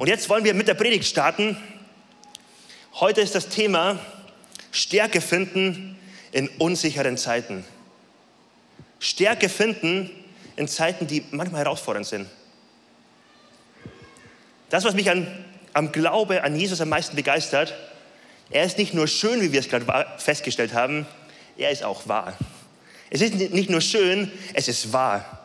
[0.00, 1.58] Und jetzt wollen wir mit der Predigt starten.
[2.94, 3.98] Heute ist das Thema
[4.72, 5.98] Stärke finden
[6.32, 7.66] in unsicheren Zeiten.
[8.98, 10.08] Stärke finden
[10.56, 12.30] in Zeiten, die manchmal herausfordernd sind.
[14.70, 15.26] Das, was mich an,
[15.74, 17.74] am Glaube an Jesus am meisten begeistert,
[18.50, 21.06] er ist nicht nur schön, wie wir es gerade festgestellt haben,
[21.58, 22.38] er ist auch wahr.
[23.10, 25.44] Es ist nicht nur schön, es ist wahr.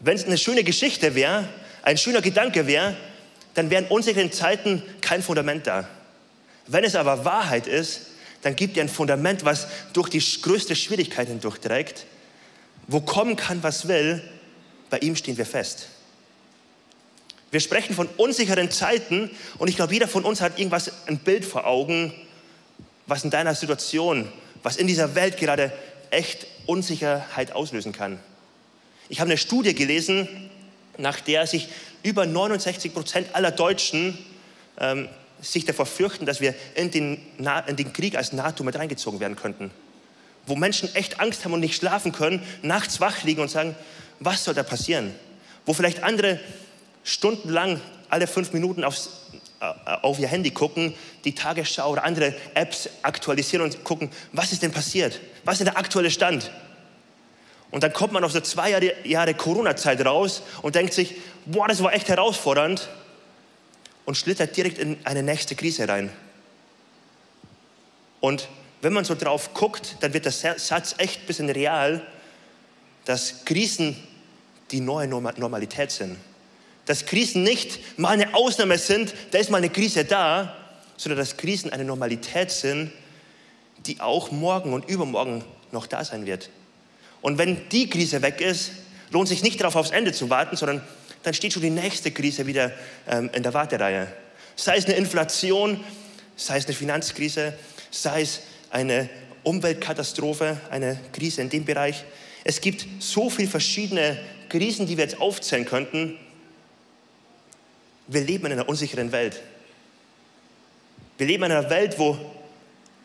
[0.00, 1.48] Wenn es eine schöne Geschichte wäre,
[1.84, 2.96] ein schöner Gedanke wäre,
[3.54, 5.88] dann wären unsicheren Zeiten kein Fundament da.
[6.66, 8.02] Wenn es aber Wahrheit ist,
[8.42, 12.06] dann gibt er ein Fundament, was durch die größte Schwierigkeit hindurchträgt.
[12.86, 14.22] Wo kommen kann, was will,
[14.90, 15.88] bei ihm stehen wir fest.
[17.50, 21.44] Wir sprechen von unsicheren Zeiten und ich glaube, jeder von uns hat irgendwas, ein Bild
[21.44, 22.12] vor Augen,
[23.06, 24.30] was in deiner Situation,
[24.62, 25.72] was in dieser Welt gerade
[26.10, 28.18] echt Unsicherheit auslösen kann.
[29.08, 30.28] Ich habe eine Studie gelesen,
[30.98, 31.68] nach der sich
[32.02, 34.18] über 69 Prozent aller Deutschen
[34.78, 35.08] ähm,
[35.40, 37.20] sich davor fürchten, dass wir in den,
[37.66, 39.70] in den Krieg als NATO mit reingezogen werden könnten.
[40.46, 43.76] Wo Menschen echt Angst haben und nicht schlafen können, nachts wach liegen und sagen,
[44.20, 45.14] was soll da passieren?
[45.66, 46.40] Wo vielleicht andere
[47.04, 49.10] stundenlang alle fünf Minuten aufs,
[49.60, 49.66] äh,
[50.02, 54.72] auf ihr Handy gucken, die Tagesschau oder andere Apps aktualisieren und gucken, was ist denn
[54.72, 55.20] passiert?
[55.44, 56.50] Was ist der aktuelle Stand?
[57.70, 61.68] Und dann kommt man aus der zwei Jahre, Jahre Corona-Zeit raus und denkt sich, boah,
[61.68, 62.88] das war echt herausfordernd
[64.06, 66.10] und schlittert direkt in eine nächste Krise rein.
[68.20, 68.48] Und
[68.80, 72.06] wenn man so drauf guckt, dann wird der Satz echt ein bisschen real,
[73.04, 73.96] dass Krisen
[74.70, 76.16] die neue Normalität sind.
[76.86, 80.56] Dass Krisen nicht mal eine Ausnahme sind, da ist mal eine Krise da,
[80.96, 82.92] sondern dass Krisen eine Normalität sind,
[83.86, 86.50] die auch morgen und übermorgen noch da sein wird.
[87.20, 88.72] Und wenn die Krise weg ist,
[89.10, 90.82] lohnt sich nicht darauf aufs Ende zu warten, sondern
[91.22, 92.72] dann steht schon die nächste Krise wieder
[93.08, 94.08] ähm, in der Wartereihe.
[94.56, 95.82] Sei es eine Inflation,
[96.36, 97.54] sei es eine Finanzkrise,
[97.90, 99.08] sei es eine
[99.42, 102.04] Umweltkatastrophe, eine Krise in dem Bereich.
[102.44, 104.18] Es gibt so viele verschiedene
[104.48, 106.16] Krisen, die wir jetzt aufzählen könnten.
[108.06, 109.42] Wir leben in einer unsicheren Welt.
[111.18, 112.16] Wir leben in einer Welt, wo,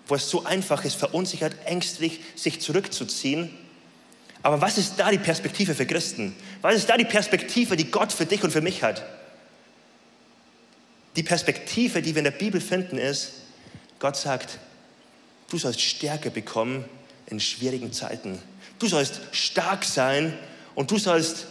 [0.08, 3.50] wo es so einfach ist, verunsichert, ängstlich, sich zurückzuziehen
[4.44, 6.36] aber was ist da die Perspektive für Christen?
[6.62, 9.04] Was ist da die Perspektive, die Gott für dich und für mich hat?
[11.16, 13.32] Die Perspektive, die wir in der Bibel finden, ist,
[14.00, 14.60] Gott sagt,
[15.50, 16.84] du sollst Stärke bekommen
[17.28, 18.38] in schwierigen Zeiten.
[18.80, 20.38] Du sollst stark sein
[20.76, 21.48] und du sollst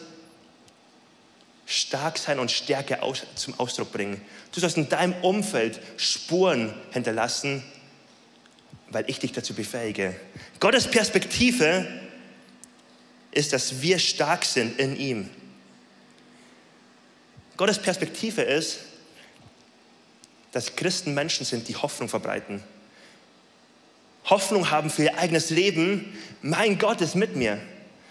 [1.65, 4.21] stark sein und Stärke aus, zum Ausdruck bringen.
[4.53, 7.63] Du sollst in deinem Umfeld Spuren hinterlassen,
[8.91, 10.15] weil ich dich dazu befähige.
[10.61, 11.89] Gottes Perspektive
[13.33, 15.31] ist, dass wir stark sind in ihm.
[17.57, 18.81] Gottes Perspektive ist,
[20.53, 22.63] dass Christen Menschen sind, die Hoffnung verbreiten.
[24.27, 26.17] Hoffnung haben für ihr eigenes Leben.
[26.43, 27.59] Mein Gott ist mit mir.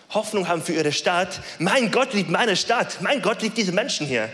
[0.09, 1.41] Hoffnung haben für ihre Stadt.
[1.59, 3.01] Mein Gott liebt meine Stadt.
[3.01, 4.29] Mein Gott liebt diese Menschen hier.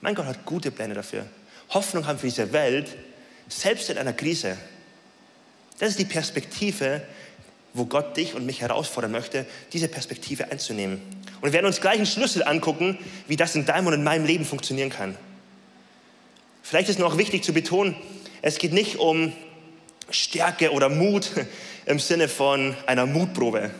[0.00, 1.26] Mein Gott hat gute Pläne dafür.
[1.70, 2.94] Hoffnung haben für diese Welt,
[3.48, 4.56] selbst in einer Krise.
[5.78, 7.02] Das ist die Perspektive,
[7.74, 11.02] wo Gott dich und mich herausfordern möchte, diese Perspektive einzunehmen.
[11.40, 14.24] Und wir werden uns gleich einen Schlüssel angucken, wie das in deinem und in meinem
[14.24, 15.16] Leben funktionieren kann.
[16.62, 17.96] Vielleicht ist noch wichtig zu betonen,
[18.40, 19.32] es geht nicht um
[20.08, 21.30] Stärke oder Mut
[21.86, 23.70] im Sinne von einer Mutprobe.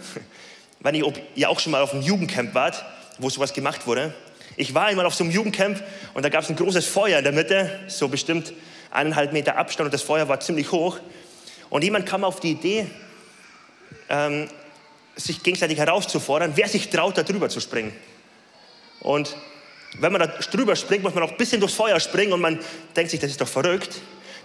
[0.81, 2.85] Weiß nicht, ob ihr auch schon mal auf einem Jugendcamp wart,
[3.19, 4.13] wo sowas gemacht wurde.
[4.57, 5.83] Ich war einmal auf so einem Jugendcamp
[6.15, 8.53] und da gab es ein großes Feuer in der Mitte, so bestimmt
[8.91, 10.99] eineinhalb Meter Abstand und das Feuer war ziemlich hoch.
[11.71, 12.87] Und jemand kam auf die Idee,
[14.09, 14.49] ähm,
[15.17, 17.93] sich gegenseitig herauszufordern, wer sich traut, da drüber zu springen.
[19.01, 19.37] Und
[19.99, 22.59] wenn man da drüber springt, muss man auch ein bisschen durchs Feuer springen und man
[22.97, 24.01] denkt sich, das ist doch verrückt.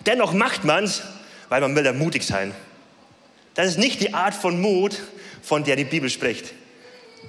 [0.06, 1.02] Dennoch macht man es,
[1.50, 2.54] weil man will ja mutig sein.
[3.56, 5.02] Das ist nicht die Art von Mut,
[5.42, 6.54] von der die Bibel spricht.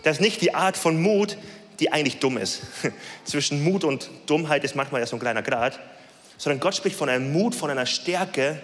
[0.03, 1.37] Das ist nicht die Art von Mut,
[1.81, 2.63] die eigentlich dumm ist.
[3.25, 5.81] Zwischen Mut und Dummheit ist manchmal ja so ein kleiner Grad.
[6.37, 8.61] Sondern Gott spricht von einem Mut, von einer Stärke,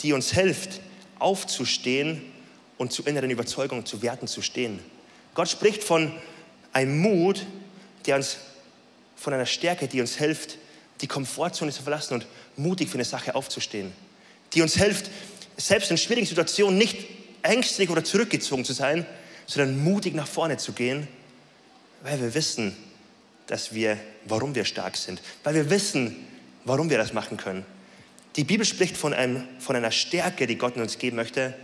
[0.00, 0.80] die uns hilft,
[1.20, 2.22] aufzustehen
[2.78, 4.80] und zu inneren Überzeugungen, zu Werten zu stehen.
[5.34, 6.12] Gott spricht von
[6.72, 7.44] einem Mut,
[8.06, 8.38] der uns,
[9.16, 10.58] von einer Stärke, die uns hilft,
[11.00, 12.26] die Komfortzone zu verlassen und
[12.56, 13.92] mutig für eine Sache aufzustehen.
[14.54, 15.10] Die uns hilft,
[15.56, 17.06] selbst in schwierigen Situationen nicht
[17.42, 19.06] ängstlich oder zurückgezogen zu sein,
[19.46, 21.08] sondern mutig nach vorne zu gehen,
[22.02, 22.76] weil wir wissen,
[23.46, 26.16] dass wir, warum wir stark sind, weil wir wissen,
[26.64, 27.64] warum wir das machen können.
[28.36, 31.54] Die Bibel spricht von, einem, von einer Stärke, die Gott uns geben möchte,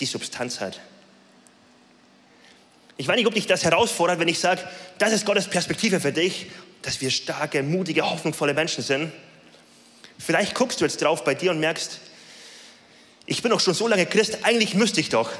[0.00, 0.80] die Substanz hat.
[2.96, 4.62] Ich weiß nicht, ob dich das herausfordert, wenn ich sage,
[4.98, 6.46] das ist Gottes Perspektive für dich,
[6.82, 9.12] dass wir starke, mutige, hoffnungsvolle Menschen sind.
[10.18, 11.98] Vielleicht guckst du jetzt drauf bei dir und merkst,
[13.26, 15.30] ich bin doch schon so lange Christ, eigentlich müsste ich doch,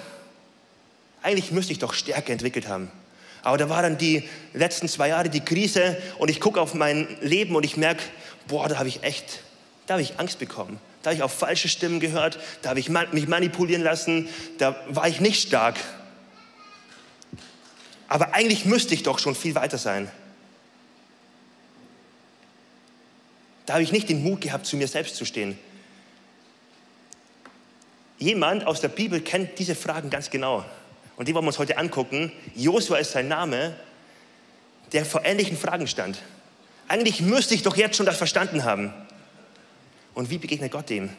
[1.23, 2.91] eigentlich müsste ich doch Stärke entwickelt haben.
[3.43, 7.17] Aber da war dann die letzten zwei Jahre die Krise und ich gucke auf mein
[7.21, 8.03] Leben und ich merke,
[8.49, 9.41] boah, da habe ich echt,
[9.87, 10.79] da habe ich Angst bekommen.
[11.03, 14.29] Da habe ich auf falsche Stimmen gehört, da habe ich mich manipulieren lassen,
[14.59, 15.77] da war ich nicht stark.
[18.09, 20.11] Aber eigentlich müsste ich doch schon viel weiter sein.
[23.67, 25.59] Da habe ich nicht den Mut gehabt, zu mir selbst zu stehen.
[28.19, 30.65] Jemand aus der Bibel kennt diese Fragen ganz genau.
[31.17, 32.33] Und die wollen wir uns heute angucken.
[32.55, 33.77] Josua ist sein Name,
[34.93, 36.23] der vor ähnlichen Fragen stand.
[36.89, 38.93] Eigentlich müsste ich doch jetzt schon das verstanden haben.
[40.15, 41.11] Und wie begegnet Gott dem?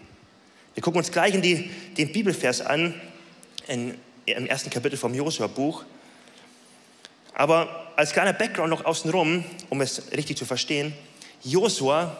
[0.73, 2.99] Wir gucken uns gleich in die, den Bibelvers an,
[3.67, 3.95] in,
[4.25, 5.83] im ersten Kapitel vom Josua-Buch.
[7.33, 10.93] Aber als kleiner Background noch außenrum, um es richtig zu verstehen,
[11.43, 12.17] Josua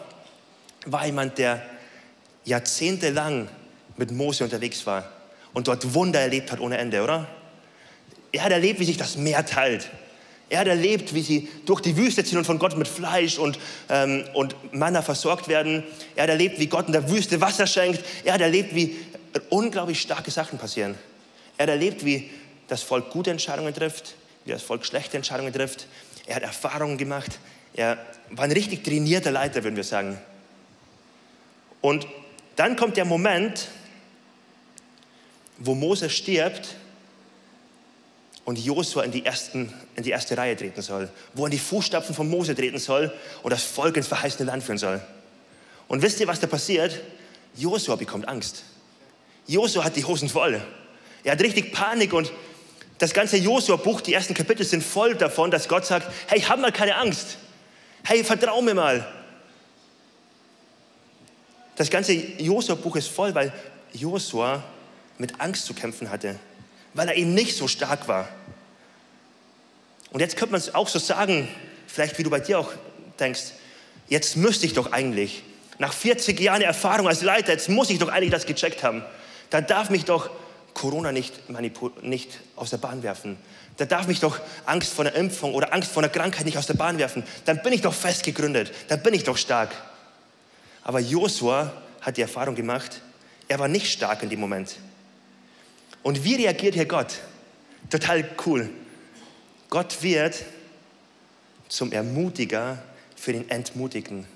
[0.86, 1.66] war jemand, der
[2.44, 3.50] jahrzehntelang
[3.98, 5.10] mit Mose unterwegs war
[5.54, 7.28] und dort Wunder erlebt hat ohne Ende, oder?
[8.32, 9.90] Er hat erlebt, wie sich das Meer teilt.
[10.50, 13.58] Er hat erlebt, wie sie durch die Wüste ziehen und von Gott mit Fleisch und,
[13.90, 15.84] ähm, und Manna versorgt werden.
[16.16, 18.04] Er hat erlebt, wie Gott in der Wüste Wasser schenkt.
[18.24, 18.96] Er hat erlebt, wie
[19.50, 20.96] unglaublich starke Sachen passieren.
[21.58, 22.30] Er hat erlebt, wie
[22.68, 24.16] das Volk gute Entscheidungen trifft,
[24.46, 25.88] wie das Volk schlechte Entscheidungen trifft.
[26.28, 27.40] Er hat Erfahrungen gemacht.
[27.74, 27.98] Er
[28.32, 30.18] war ein richtig trainierter Leiter, würden wir sagen.
[31.82, 32.08] Und
[32.56, 33.68] dann kommt der Moment,
[35.58, 36.76] wo Mose stirbt
[38.46, 39.24] und Josua in die,
[39.96, 43.12] in die erste Reihe treten soll, wo er in die Fußstapfen von Mose treten soll
[43.42, 45.02] und das Volk ins verheißene Land führen soll.
[45.88, 47.02] Und wisst ihr, was da passiert?
[47.56, 48.64] Josua bekommt Angst.
[49.48, 50.62] Josua hat die Hosen voll.
[51.24, 52.32] Er hat richtig Panik und
[53.00, 56.72] das ganze Josua-Buch, die ersten Kapitel sind voll davon, dass Gott sagt, hey, hab mal
[56.72, 57.38] keine Angst.
[58.04, 59.06] Hey, vertrau mir mal.
[61.76, 63.52] Das ganze Josua-Buch ist voll, weil
[63.92, 64.64] Josua
[65.18, 66.40] mit Angst zu kämpfen hatte
[66.96, 68.28] weil er eben nicht so stark war.
[70.12, 71.48] Und jetzt könnte man es auch so sagen,
[71.88, 72.72] vielleicht wie du bei dir auch
[73.20, 73.52] denkst,
[74.08, 75.44] jetzt müsste ich doch eigentlich,
[75.78, 79.04] nach 40 Jahren Erfahrung als Leiter, jetzt muss ich doch eigentlich das gecheckt haben.
[79.50, 80.30] Da darf mich doch
[80.74, 81.34] Corona nicht,
[82.02, 83.38] nicht aus der Bahn werfen.
[83.76, 86.68] Da darf mich doch Angst vor einer Impfung oder Angst vor einer Krankheit nicht aus
[86.68, 87.24] der Bahn werfen.
[87.44, 88.72] Dann bin ich doch fest gegründet.
[88.88, 89.72] Dann bin ich doch stark.
[90.82, 93.02] Aber Josua hat die Erfahrung gemacht,
[93.50, 94.78] er war nicht stark in dem Moment.
[96.06, 97.18] Und wie reagiert hier Gott?
[97.90, 98.70] Total cool.
[99.72, 100.46] Gott wird
[101.68, 102.78] zum Ermutiger
[103.16, 104.28] für den Entmutigten.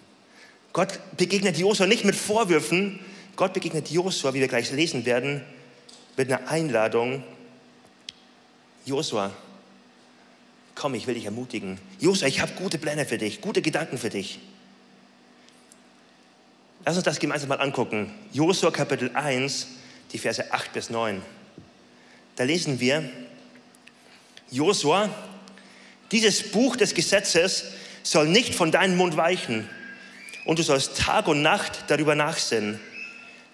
[0.73, 2.99] Gott begegnet Josua nicht mit Vorwürfen,
[3.35, 5.43] Gott begegnet Josua, wie wir gleich lesen werden,
[6.17, 7.23] mit einer Einladung.
[8.83, 9.29] Josua,
[10.73, 11.77] komm, ich will dich ermutigen.
[11.99, 14.39] Josua, ich habe gute Pläne für dich, gute Gedanken für dich.
[16.83, 18.11] Lass uns das gemeinsam mal angucken.
[18.33, 19.67] Josua Kapitel 1,
[20.13, 21.21] die Verse 8 bis 9.
[22.39, 23.03] Da lesen wir,
[24.49, 25.13] Josua,
[26.09, 27.65] dieses Buch des Gesetzes
[28.01, 29.67] soll nicht von deinem Mund weichen
[30.45, 32.79] und du sollst Tag und Nacht darüber nachsinnen,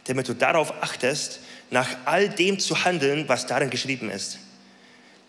[0.04, 1.40] damit du darauf achtest,
[1.72, 4.38] nach all dem zu handeln, was darin geschrieben ist.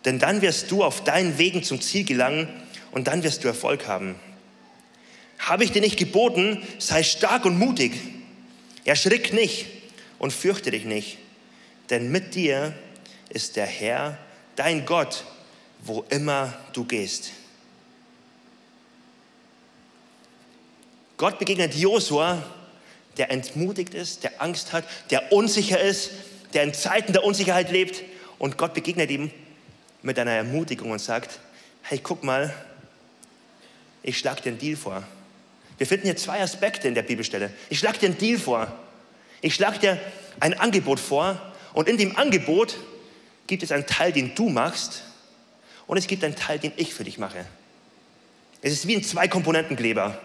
[0.04, 2.50] Denn dann wirst du auf deinen Wegen zum Ziel gelangen
[2.90, 4.16] und dann wirst du Erfolg haben.
[5.38, 7.94] Habe ich dir nicht geboten, sei stark und mutig.
[8.84, 9.64] Erschrick nicht
[10.18, 11.16] und fürchte dich nicht,
[11.88, 12.74] denn mit dir
[13.28, 14.18] ist der Herr,
[14.56, 15.24] dein Gott,
[15.80, 17.30] wo immer du gehst.
[21.16, 22.42] Gott begegnet Josua,
[23.16, 26.10] der entmutigt ist, der Angst hat, der unsicher ist,
[26.52, 28.02] der in Zeiten der Unsicherheit lebt.
[28.38, 29.30] Und Gott begegnet ihm
[30.02, 31.40] mit einer Ermutigung und sagt,
[31.82, 32.52] hey, guck mal,
[34.02, 35.02] ich schlage dir einen Deal vor.
[35.78, 37.50] Wir finden hier zwei Aspekte in der Bibelstelle.
[37.70, 38.72] Ich schlage dir einen Deal vor.
[39.40, 40.00] Ich schlage dir
[40.40, 41.40] ein Angebot vor.
[41.72, 42.76] Und in dem Angebot
[43.46, 45.02] gibt es einen Teil, den du machst
[45.86, 47.44] und es gibt einen Teil, den ich für dich mache.
[48.62, 50.18] Es ist wie ein Zwei-Komponenten-Kleber.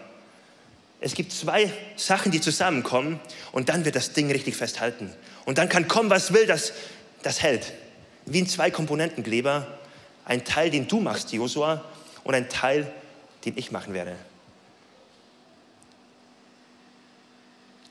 [1.00, 3.20] Es gibt zwei Sachen, die zusammenkommen
[3.52, 5.12] und dann wird das Ding richtig festhalten.
[5.44, 6.72] Und dann kann kommen, was will, das,
[7.22, 7.72] das hält.
[8.26, 9.66] Wie ein Zwei-Komponenten-Kleber.
[10.24, 11.84] Ein Teil, den du machst, Josua,
[12.22, 12.90] und ein Teil,
[13.44, 14.14] den ich machen werde.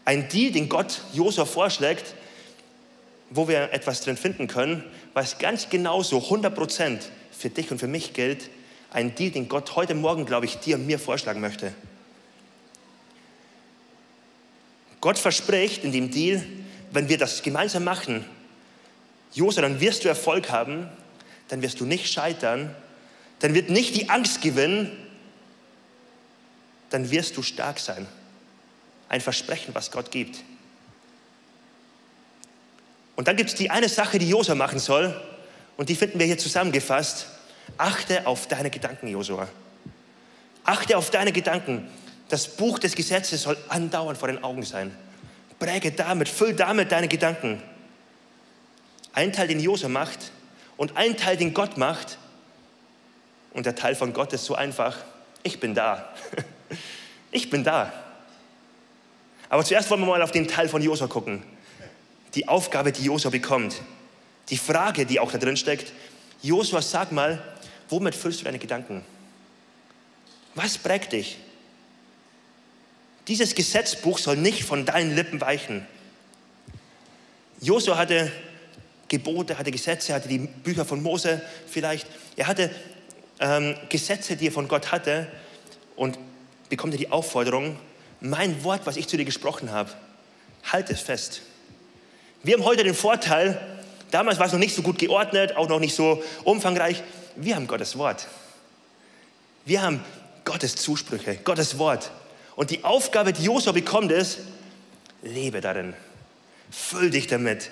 [0.05, 2.15] Ein Deal, den Gott Josua vorschlägt,
[3.31, 4.83] wo wir etwas drin finden können,
[5.13, 6.99] was ganz genauso 100%
[7.31, 8.49] für dich und für mich gilt,
[8.91, 11.73] ein Deal, den Gott heute Morgen, glaube ich, dir und mir vorschlagen möchte.
[14.99, 16.43] Gott verspricht in dem Deal,
[16.91, 18.25] wenn wir das gemeinsam machen,
[19.33, 20.89] Josef, dann wirst du Erfolg haben,
[21.47, 22.75] dann wirst du nicht scheitern,
[23.39, 24.91] dann wird nicht die Angst gewinnen,
[26.89, 28.05] dann wirst du stark sein.
[29.07, 30.43] Ein Versprechen, was Gott gibt.
[33.21, 35.15] Und dann gibt es die eine Sache, die Josua machen soll,
[35.77, 37.27] und die finden wir hier zusammengefasst.
[37.77, 39.47] Achte auf deine Gedanken, Josua.
[40.63, 41.87] Achte auf deine Gedanken.
[42.29, 44.97] Das Buch des Gesetzes soll andauernd vor den Augen sein.
[45.59, 47.61] Präge damit, füll damit deine Gedanken.
[49.13, 50.31] Ein Teil, den Josua macht
[50.75, 52.17] und ein Teil, den Gott macht.
[53.53, 54.97] Und der Teil von Gott ist so einfach,
[55.43, 56.11] ich bin da.
[57.33, 57.93] Ich bin da.
[59.47, 61.43] Aber zuerst wollen wir mal auf den Teil von Josua gucken.
[62.35, 63.81] Die Aufgabe, die Josua bekommt.
[64.49, 65.91] Die Frage, die auch da drin steckt.
[66.41, 67.41] Josua, sag mal,
[67.89, 69.03] womit füllst du deine Gedanken?
[70.55, 71.37] Was prägt dich?
[73.27, 75.85] Dieses Gesetzbuch soll nicht von deinen Lippen weichen.
[77.61, 78.31] Josua hatte
[79.07, 82.07] Gebote, hatte Gesetze, hatte die Bücher von Mose vielleicht.
[82.35, 82.71] Er hatte
[83.39, 85.27] ähm, Gesetze, die er von Gott hatte
[85.95, 86.17] und
[86.69, 87.77] bekommt er die Aufforderung,
[88.21, 89.91] mein Wort, was ich zu dir gesprochen habe,
[90.71, 91.41] halt es fest.
[92.43, 93.59] Wir haben heute den Vorteil,
[94.09, 97.03] damals war es noch nicht so gut geordnet, auch noch nicht so umfangreich.
[97.35, 98.27] Wir haben Gottes Wort.
[99.63, 100.03] Wir haben
[100.43, 102.11] Gottes Zusprüche, Gottes Wort.
[102.55, 104.39] Und die Aufgabe, die Josua bekommt, ist,
[105.21, 105.93] lebe darin.
[106.71, 107.69] Füll dich damit.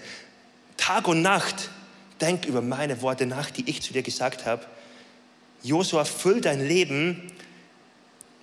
[0.77, 1.69] Tag und Nacht
[2.21, 4.65] denk über meine Worte nach, die ich zu dir gesagt habe.
[5.63, 7.31] Josua, füll dein Leben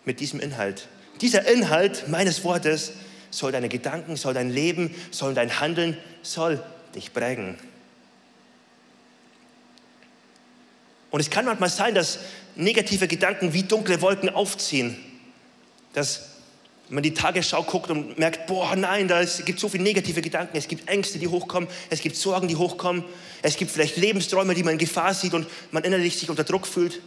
[0.05, 0.89] mit diesem Inhalt.
[1.21, 2.93] Dieser Inhalt meines Wortes
[3.37, 6.63] soll deine Gedanken, soll dein Leben, soll dein Handeln, soll
[6.95, 7.59] dich prägen.
[11.11, 12.19] Und es kann manchmal sein, dass
[12.57, 14.97] negative Gedanken wie dunkle Wolken aufziehen.
[15.93, 16.31] Dass
[16.89, 20.57] man die Tagesschau guckt und merkt, boah, nein, da ist, gibt so viele negative Gedanken,
[20.57, 23.05] es gibt Ängste, die hochkommen, es gibt Sorgen, die hochkommen,
[23.43, 26.67] es gibt vielleicht Lebensträume, die man in Gefahr sieht und man innerlich sich unter Druck
[26.67, 27.01] fühlt.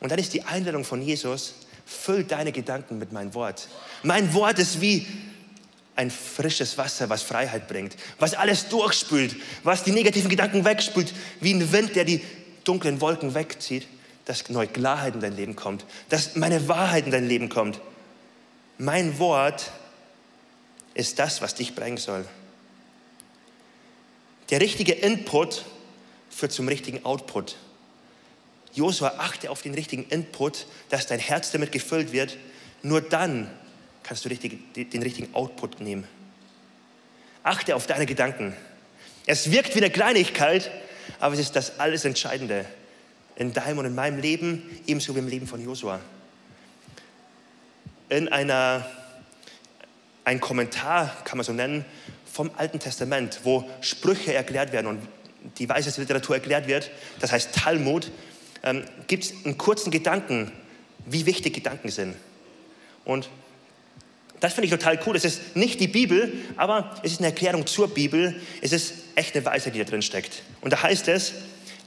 [0.00, 1.54] Und dann ist die Einladung von Jesus,
[1.90, 3.68] füll deine Gedanken mit meinem Wort.
[4.02, 5.06] Mein Wort ist wie
[5.96, 11.52] ein frisches Wasser, was Freiheit bringt, was alles durchspült, was die negativen Gedanken wegspült, wie
[11.52, 12.24] ein Wind, der die
[12.64, 13.88] dunklen Wolken wegzieht,
[14.24, 17.80] dass neue Klarheit in dein Leben kommt, dass meine Wahrheit in dein Leben kommt.
[18.78, 19.72] Mein Wort
[20.94, 22.24] ist das, was dich bringen soll.
[24.50, 25.64] Der richtige Input
[26.30, 27.56] führt zum richtigen Output.
[28.74, 32.36] Josua, achte auf den richtigen Input, dass dein Herz damit gefüllt wird.
[32.82, 33.50] Nur dann
[34.02, 36.06] kannst du den richtigen Output nehmen.
[37.42, 38.54] Achte auf deine Gedanken.
[39.26, 40.70] Es wirkt wie eine Kleinigkeit,
[41.18, 42.64] aber es ist das alles Entscheidende
[43.36, 46.00] in deinem und in meinem Leben, ebenso wie im Leben von Josua.
[48.08, 48.86] In einer,
[50.24, 51.84] ein Kommentar, kann man so nennen,
[52.30, 55.00] vom Alten Testament, wo Sprüche erklärt werden und
[55.58, 58.10] die weiseste Literatur erklärt wird, das heißt Talmud,
[58.62, 60.52] ähm, gibt es einen kurzen Gedanken,
[61.06, 62.14] wie wichtig Gedanken sind.
[63.04, 63.28] Und
[64.40, 65.16] das finde ich total cool.
[65.16, 68.40] Es ist nicht die Bibel, aber es ist eine Erklärung zur Bibel.
[68.62, 70.42] Es ist echt eine Weisheit, die da drin steckt.
[70.62, 71.34] Und da heißt es,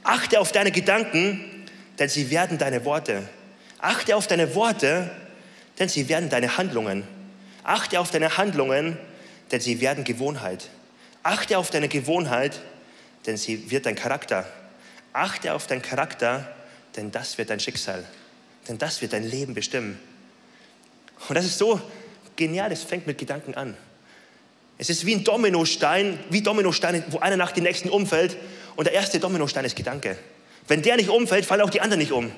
[0.04, 1.66] achte auf deine Gedanken,
[1.98, 3.28] denn sie werden deine Worte.
[3.78, 5.10] Achte auf deine Worte,
[5.78, 7.02] denn sie werden deine Handlungen.
[7.64, 8.96] Achte auf deine Handlungen,
[9.50, 10.68] denn sie werden Gewohnheit.
[11.22, 12.60] Achte auf deine Gewohnheit,
[13.26, 14.46] denn sie wird dein Charakter.
[15.12, 16.53] Achte auf deinen Charakter,
[16.96, 18.04] denn das wird dein Schicksal.
[18.68, 19.98] Denn das wird dein Leben bestimmen.
[21.28, 21.80] Und das ist so
[22.36, 23.76] genial, es fängt mit Gedanken an.
[24.78, 28.36] Es ist wie ein Dominostein, wie Dominosteine, wo einer nach dem nächsten umfällt
[28.76, 30.18] und der erste Dominostein ist Gedanke.
[30.66, 32.32] Wenn der nicht umfällt, fallen auch die anderen nicht um.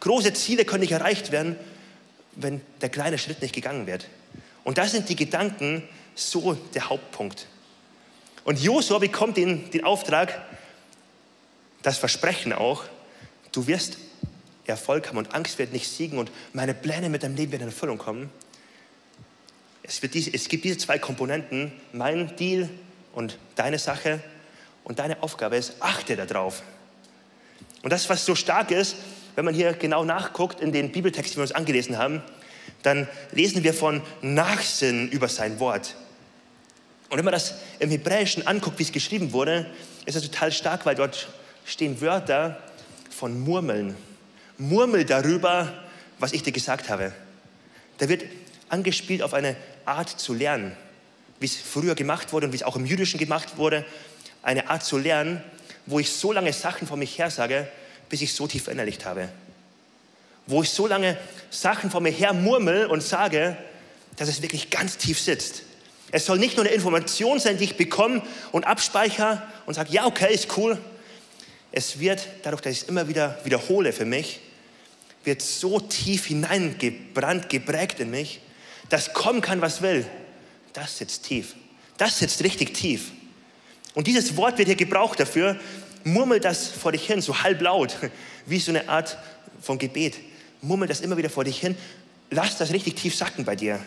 [0.00, 1.56] Große Ziele können nicht erreicht werden,
[2.34, 4.08] wenn der kleine Schritt nicht gegangen wird.
[4.64, 7.46] Und da sind die Gedanken so der Hauptpunkt.
[8.44, 10.42] Und Josua bekommt den, den Auftrag,
[11.82, 12.84] das Versprechen auch,
[13.52, 13.98] du wirst
[14.66, 17.68] Erfolg haben und Angst wird nicht siegen und meine Pläne mit deinem Leben werden in
[17.68, 18.30] Erfüllung kommen.
[19.82, 22.68] Es, diese, es gibt diese zwei Komponenten, mein Deal
[23.12, 24.20] und deine Sache.
[24.84, 26.62] Und deine Aufgabe ist, achte darauf.
[27.82, 28.96] Und das, was so stark ist,
[29.36, 32.22] wenn man hier genau nachguckt in den Bibeltext, die wir uns angelesen haben,
[32.82, 35.94] dann lesen wir von Nachsinn über sein Wort.
[37.10, 39.70] Und wenn man das im Hebräischen anguckt, wie es geschrieben wurde,
[40.06, 41.28] ist es total stark, weil dort
[41.64, 42.60] stehen Wörter
[43.22, 43.94] von Murmeln.
[44.58, 45.72] Murmel darüber,
[46.18, 47.12] was ich dir gesagt habe.
[47.98, 48.24] Da wird
[48.68, 50.76] angespielt auf eine Art zu lernen,
[51.38, 53.84] wie es früher gemacht wurde und wie es auch im Jüdischen gemacht wurde.
[54.42, 55.40] Eine Art zu lernen,
[55.86, 57.68] wo ich so lange Sachen von mich her sage,
[58.08, 59.28] bis ich so tief verinnerlicht habe.
[60.48, 61.16] Wo ich so lange
[61.48, 63.56] Sachen von mir her murmel und sage,
[64.16, 65.62] dass es wirklich ganz tief sitzt.
[66.10, 70.06] Es soll nicht nur eine Information sein, die ich bekomme und abspeichere und sage, ja,
[70.06, 70.76] okay, ist cool.
[71.72, 74.40] Es wird, dadurch, dass ich es immer wieder wiederhole für mich,
[75.24, 78.40] wird so tief hineingebrannt, geprägt in mich,
[78.88, 80.06] dass kommen kann, was will.
[80.72, 81.54] Das sitzt tief.
[81.96, 83.12] Das sitzt richtig tief.
[83.94, 85.58] Und dieses Wort wird hier gebraucht dafür.
[86.04, 87.96] Murmel das vor dich hin, so halblaut,
[88.46, 89.16] wie so eine Art
[89.60, 90.16] von Gebet.
[90.60, 91.76] Murmel das immer wieder vor dich hin.
[92.30, 93.78] Lass das richtig tief sacken bei dir.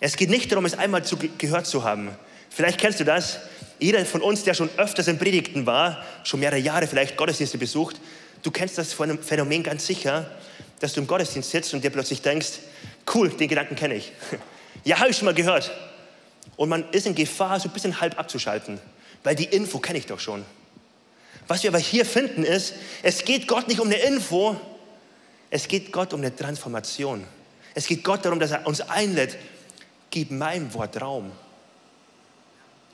[0.00, 2.10] Es geht nicht darum, es einmal zu, gehört zu haben.
[2.50, 3.40] Vielleicht kennst du das.
[3.78, 7.96] Jeder von uns, der schon öfters in Predigten war, schon mehrere Jahre vielleicht Gottesdienste besucht,
[8.42, 10.30] du kennst das Phänomen ganz sicher,
[10.80, 12.60] dass du im Gottesdienst sitzt und dir plötzlich denkst,
[13.14, 14.12] cool, den Gedanken kenne ich.
[14.84, 15.72] Ja, habe ich schon mal gehört.
[16.56, 18.78] Und man ist in Gefahr, so ein bisschen halb abzuschalten,
[19.24, 20.44] weil die Info kenne ich doch schon.
[21.48, 24.56] Was wir aber hier finden ist, es geht Gott nicht um eine Info,
[25.50, 27.24] es geht Gott um eine Transformation.
[27.74, 29.36] Es geht Gott darum, dass er uns einlädt,
[30.10, 31.32] gib meinem Wort Raum.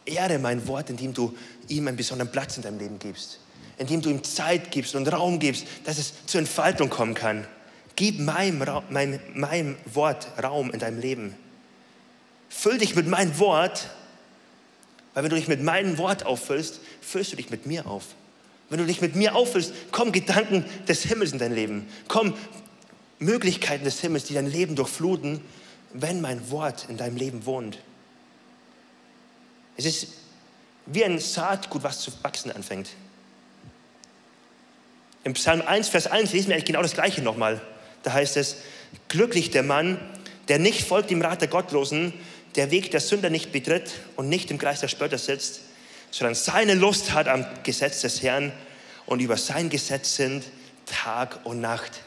[0.06, 1.34] Ehre mein Wort, indem du
[1.68, 3.38] ihm einen besonderen Platz in deinem Leben gibst.
[3.78, 7.46] Indem du ihm Zeit gibst und Raum gibst, dass es zur Entfaltung kommen kann.
[7.96, 11.34] Gib meinem, meinem, meinem Wort Raum in deinem Leben.
[12.49, 13.88] Füll dich mit meinem Wort,
[15.12, 18.04] weil wenn du dich mit meinem Wort auffüllst, füllst du dich mit mir auf.
[18.68, 21.87] Wenn du dich mit mir auffüllst, kommen Gedanken des Himmels in dein Leben.
[22.08, 22.34] Kommen
[23.18, 25.40] Möglichkeiten des Himmels, die dein Leben durchfluten,
[25.92, 27.78] wenn mein Wort in deinem Leben wohnt.
[29.76, 30.09] Es ist
[30.87, 32.90] wie ein Saatgut, was zu wachsen anfängt.
[35.25, 37.61] Im Psalm 1, Vers 1 lesen wir eigentlich genau das Gleiche nochmal.
[38.02, 38.57] Da heißt es,
[39.09, 39.99] glücklich der Mann,
[40.49, 42.12] der nicht folgt dem Rat der Gottlosen,
[42.57, 45.61] der Weg der Sünder nicht betritt und nicht im Kreis der Spötter sitzt,
[46.11, 48.52] sondern seine Lust hat am Gesetz des Herrn
[49.07, 50.45] und über sein Gesetz sind
[50.87, 52.02] Tag und Nacht.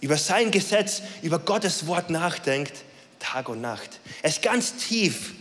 [0.00, 2.74] Über sein Gesetz, über Gottes Wort nachdenkt,
[3.18, 4.00] Tag und Nacht.
[4.22, 5.32] Es ganz tief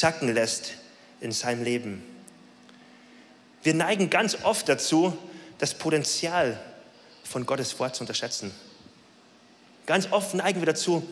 [0.00, 0.72] sacken lässt
[1.20, 2.02] in seinem Leben.
[3.62, 5.16] Wir neigen ganz oft dazu,
[5.58, 6.58] das Potenzial
[7.22, 8.52] von Gottes Wort zu unterschätzen.
[9.86, 11.06] Ganz oft neigen wir dazu,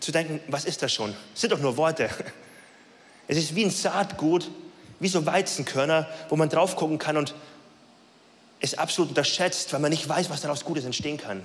[0.00, 1.14] zu denken, was ist das schon?
[1.34, 2.08] Es sind doch nur Worte.
[3.26, 4.50] Es ist wie ein Saatgut,
[5.00, 7.34] wie so Weizenkörner, wo man drauf gucken kann und
[8.60, 11.42] es absolut unterschätzt, weil man nicht weiß, was daraus Gutes entstehen kann.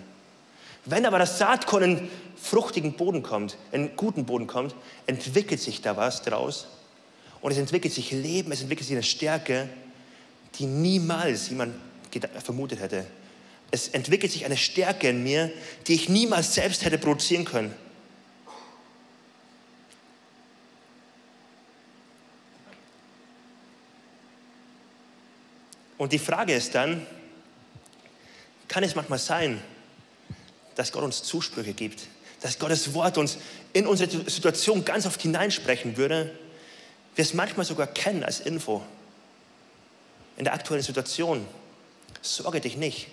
[0.85, 4.75] Wenn aber das Saatkorn in fruchtigen Boden kommt, in guten Boden kommt,
[5.07, 6.67] entwickelt sich da was draus
[7.41, 9.69] und es entwickelt sich Leben, es entwickelt sich eine Stärke,
[10.55, 11.75] die niemals jemand
[12.43, 13.05] vermutet hätte.
[13.71, 15.51] Es entwickelt sich eine Stärke in mir,
[15.87, 17.73] die ich niemals selbst hätte produzieren können.
[25.97, 27.07] Und die Frage ist dann,
[28.67, 29.61] kann es manchmal sein,
[30.75, 32.07] dass Gott uns Zusprüche gibt,
[32.41, 33.37] dass Gottes Wort uns
[33.71, 36.31] in unsere Situation ganz oft hineinsprechen würde,
[37.15, 38.83] wir es manchmal sogar kennen als Info
[40.37, 41.45] in der aktuellen Situation.
[42.21, 43.07] Sorge dich nicht.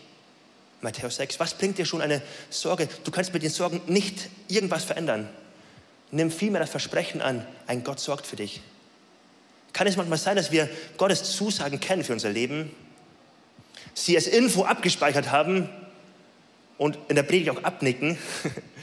[0.81, 1.39] Matthäus 6.
[1.39, 2.89] Was bringt dir schon eine Sorge?
[3.05, 5.29] Du kannst mit den Sorgen nicht irgendwas verändern.
[6.11, 8.63] Nimm vielmehr das Versprechen an, ein Gott sorgt für dich.
[9.73, 12.75] Kann es manchmal sein, dass wir Gottes Zusagen kennen für unser Leben,
[13.95, 15.69] sie als Info abgespeichert haben
[16.81, 18.17] und in der Predigt auch abnicken,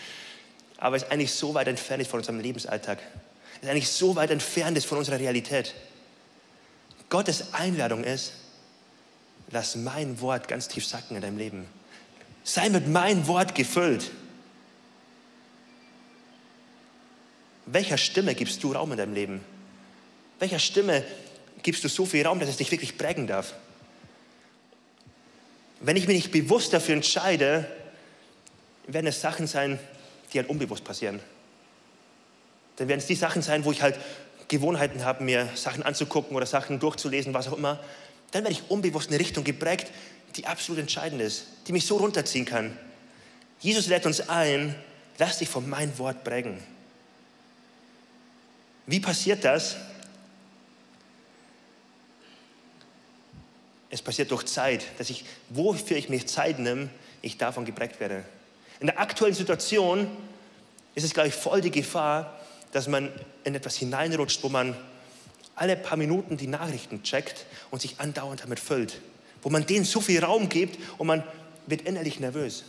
[0.77, 2.99] aber es eigentlich so weit entfernt ist von unserem Lebensalltag.
[3.59, 5.73] Es eigentlich so weit entfernt ist von unserer Realität.
[7.09, 8.33] Gottes Einladung ist,
[9.49, 11.65] lass mein Wort ganz tief sacken in deinem Leben.
[12.43, 14.11] Sei mit meinem Wort gefüllt.
[17.65, 19.43] Welcher Stimme gibst du Raum in deinem Leben?
[20.37, 21.03] Welcher Stimme
[21.63, 23.55] gibst du so viel Raum, dass es dich wirklich prägen darf?
[25.79, 27.67] Wenn ich mich nicht bewusst dafür entscheide,
[28.87, 29.79] werden es Sachen sein,
[30.31, 31.19] die halt unbewusst passieren.
[32.77, 33.99] Dann werden es die Sachen sein, wo ich halt
[34.47, 37.79] Gewohnheiten habe, mir Sachen anzugucken oder Sachen durchzulesen, was auch immer.
[38.31, 39.91] Dann werde ich unbewusst in eine Richtung geprägt,
[40.35, 42.77] die absolut entscheidend ist, die mich so runterziehen kann.
[43.59, 44.75] Jesus lädt uns ein,
[45.17, 46.61] lass dich von meinem Wort prägen.
[48.85, 49.75] Wie passiert das?
[53.89, 56.89] Es passiert durch Zeit, dass ich, wofür ich mir Zeit nehme,
[57.21, 58.23] ich davon geprägt werde.
[58.79, 60.07] In der aktuellen Situation
[60.95, 62.39] ist es, glaube ich, voll die Gefahr,
[62.71, 63.11] dass man
[63.43, 64.75] in etwas hineinrutscht, wo man
[65.55, 69.01] alle paar Minuten die Nachrichten checkt und sich andauernd damit füllt.
[69.41, 71.23] Wo man denen so viel Raum gibt und man
[71.65, 72.63] wird innerlich nervös.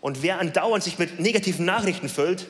[0.00, 2.46] Und wer andauernd sich mit negativen Nachrichten füllt,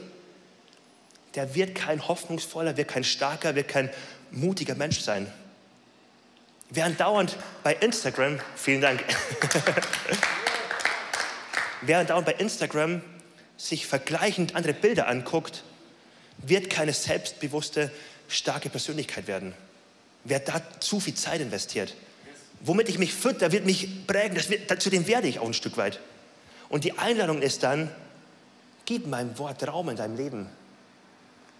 [1.34, 3.90] der wird kein hoffnungsvoller, wird kein starker, wird kein
[4.30, 5.30] mutiger Mensch sein.
[6.70, 9.04] Wer andauernd bei Instagram, vielen Dank,
[11.82, 13.02] wer andauernd bei Instagram
[13.56, 15.62] sich vergleichend andere Bilder anguckt,
[16.38, 17.90] wird keine selbstbewusste,
[18.28, 19.54] starke Persönlichkeit werden.
[20.24, 21.94] wer da zu viel Zeit investiert.
[22.60, 25.54] Womit ich mich fütter, wird mich prägen, das wird, zu dem werde ich auch ein
[25.54, 26.00] Stück weit.
[26.68, 27.90] Und die Einladung ist dann,
[28.84, 30.48] gib meinem Wort Raum in deinem Leben.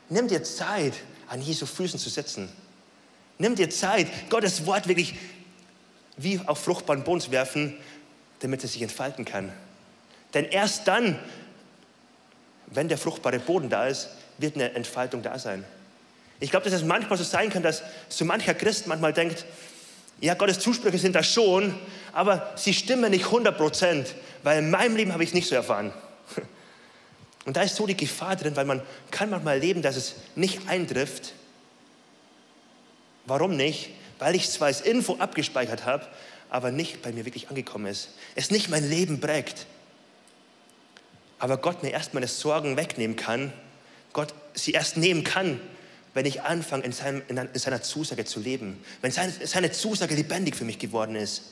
[0.08, 0.94] Nimm dir Zeit,
[1.28, 2.48] an Jesu Füßen zu sitzen.
[3.38, 5.14] Nimm dir Zeit, Gottes Wort wirklich
[6.16, 7.76] wie auf fruchtbaren Boden zu werfen,
[8.40, 9.52] damit es sich entfalten kann.
[10.34, 11.18] Denn erst dann,
[12.66, 15.64] wenn der fruchtbare Boden da ist, wird eine Entfaltung da sein.
[16.40, 19.44] Ich glaube, dass es manchmal so sein kann, dass so mancher Christ manchmal denkt,
[20.20, 21.74] ja, Gottes Zusprüche sind da schon,
[22.12, 25.54] aber sie stimmen nicht 100 Prozent, weil in meinem Leben habe ich es nicht so
[25.54, 25.92] erfahren.
[27.44, 30.68] Und da ist so die Gefahr drin, weil man kann manchmal erleben, dass es nicht
[30.68, 31.32] eintrifft.
[33.26, 33.90] Warum nicht?
[34.18, 36.06] Weil ich es zwar als Info abgespeichert habe,
[36.50, 38.10] aber nicht bei mir wirklich angekommen ist.
[38.36, 39.66] Es nicht mein Leben prägt.
[41.42, 43.52] Aber Gott mir erst meine Sorgen wegnehmen kann,
[44.12, 45.60] Gott sie erst nehmen kann,
[46.14, 48.78] wenn ich anfange, in, seinem, in seiner Zusage zu leben.
[49.00, 51.42] Wenn seine, seine Zusage lebendig für mich geworden ist.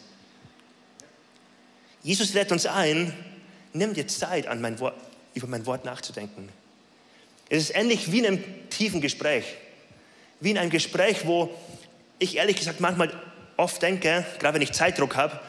[2.05, 3.13] Jesus lädt uns ein,
[3.73, 4.95] nimm dir Zeit, an mein Wort,
[5.35, 6.51] über mein Wort nachzudenken.
[7.49, 9.57] Es ist ähnlich wie in einem tiefen Gespräch.
[10.39, 11.51] Wie in einem Gespräch, wo
[12.21, 13.13] ich ehrlich gesagt manchmal
[13.57, 15.41] oft denke, gerade wenn ich Zeitdruck habe,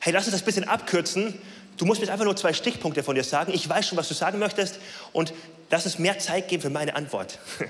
[0.00, 1.38] hey, lass uns das ein bisschen abkürzen.
[1.76, 3.52] Du musst mir einfach nur zwei Stichpunkte von dir sagen.
[3.52, 4.78] Ich weiß schon, was du sagen möchtest
[5.12, 5.32] und
[5.70, 7.38] lass uns mehr Zeit geben für meine Antwort.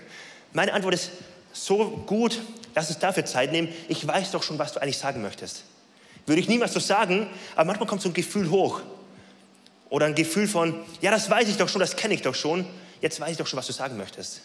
[0.52, 1.10] Meine Antwort ist
[1.52, 2.40] so gut,
[2.74, 3.68] lass uns dafür Zeit nehmen.
[3.88, 5.64] Ich weiß doch schon, was du eigentlich sagen möchtest.
[6.24, 8.80] Würde ich niemals so sagen, aber manchmal kommt so ein Gefühl hoch.
[9.90, 12.66] Oder ein Gefühl von, ja, das weiß ich doch schon, das kenne ich doch schon.
[13.00, 14.40] Jetzt weiß ich doch schon, was du sagen möchtest.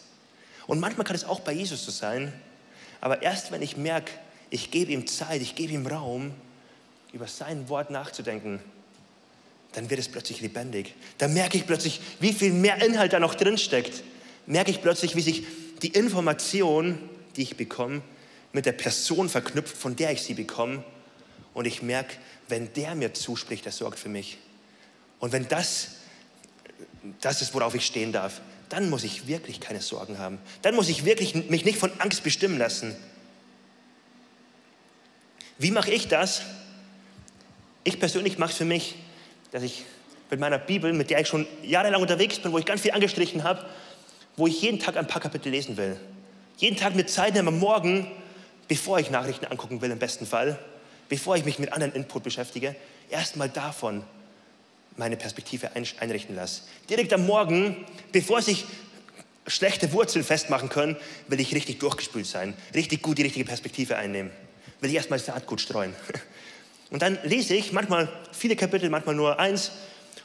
[0.66, 2.32] Und manchmal kann es auch bei Jesus so sein.
[3.00, 4.12] Aber erst wenn ich merke,
[4.50, 6.32] ich gebe ihm Zeit, ich gebe ihm Raum,
[7.12, 8.60] über sein Wort nachzudenken,
[9.72, 10.94] dann wird es plötzlich lebendig.
[11.18, 14.02] Dann merke ich plötzlich, wie viel mehr Inhalt da noch drin steckt.
[14.46, 15.44] Merke ich plötzlich, wie sich
[15.82, 16.98] die Information,
[17.36, 18.02] die ich bekomme,
[18.52, 20.84] mit der Person verknüpft, von der ich sie bekomme.
[21.54, 22.14] Und ich merke,
[22.48, 24.38] wenn der mir zuspricht, der sorgt für mich.
[25.18, 25.88] Und wenn das
[27.20, 30.38] das ist, worauf ich stehen darf, dann muss ich wirklich keine Sorgen haben.
[30.62, 32.96] Dann muss ich wirklich mich nicht von Angst bestimmen lassen.
[35.58, 36.42] Wie mache ich das?
[37.84, 38.94] Ich persönlich mache es für mich,
[39.52, 39.84] dass ich
[40.30, 43.44] mit meiner Bibel, mit der ich schon jahrelang unterwegs bin, wo ich ganz viel angestrichen
[43.44, 43.64] habe,
[44.36, 45.96] wo ich jeden Tag ein paar Kapitel lesen will.
[46.56, 48.10] Jeden Tag mit Zeit nehmen am Morgen,
[48.66, 50.58] bevor ich Nachrichten angucken will, im besten Fall,
[51.08, 52.74] bevor ich mich mit anderen Input beschäftige,
[53.10, 54.02] erstmal davon
[54.96, 56.62] meine Perspektive einrichten lasse.
[56.88, 58.64] Direkt am Morgen, bevor sich
[59.46, 60.96] schlechte Wurzeln festmachen können,
[61.28, 64.30] will ich richtig durchgespült sein, richtig gut die richtige Perspektive einnehmen.
[64.80, 65.94] Will ich erstmal Saatgut streuen.
[66.92, 69.72] Und dann lese ich manchmal viele Kapitel, manchmal nur eins.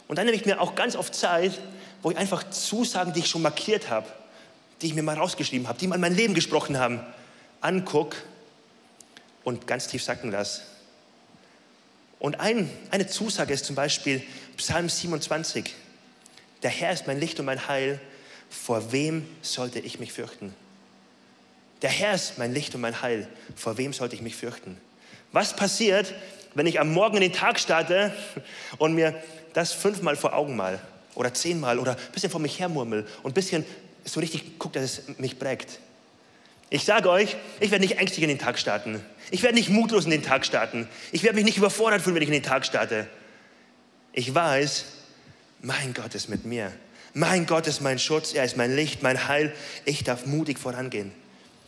[0.09, 1.53] Und dann nehme ich mir auch ganz oft Zeit,
[2.01, 4.05] wo ich einfach Zusagen, die ich schon markiert habe,
[4.81, 6.99] die ich mir mal rausgeschrieben habe, die mal in mein Leben gesprochen haben,
[7.61, 8.17] angucke
[9.45, 10.61] und ganz tief sacken lasse.
[12.19, 14.21] Und ein, eine Zusage ist zum Beispiel
[14.57, 15.73] Psalm 27.
[16.63, 18.01] Der Herr ist mein Licht und mein Heil.
[18.49, 20.53] Vor wem sollte ich mich fürchten?
[21.81, 23.25] Der Herr ist mein Licht und mein Heil.
[23.55, 24.77] Vor wem sollte ich mich fürchten?
[25.31, 26.13] Was passiert,
[26.57, 28.11] wenn ich am Morgen in den Tag starte
[28.79, 29.13] und mir
[29.53, 30.79] das fünfmal vor Augen mal
[31.13, 33.63] oder zehnmal oder ein bisschen vor mich hermurmel und ein bisschen
[34.03, 35.79] so richtig guckt, dass es mich prägt.
[36.71, 38.99] Ich sage euch, ich werde nicht ängstlich in den Tag starten.
[39.29, 40.87] Ich werde nicht mutlos in den Tag starten.
[41.11, 43.07] Ich werde mich nicht überfordert fühlen, wenn ich in den Tag starte.
[44.11, 44.85] Ich weiß,
[45.61, 46.73] mein Gott ist mit mir.
[47.13, 49.53] Mein Gott ist mein Schutz, er ist mein Licht, mein Heil.
[49.85, 51.11] Ich darf mutig vorangehen.